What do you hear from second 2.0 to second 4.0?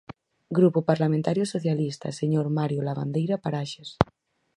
señor Mario Lavandeira Paraxes.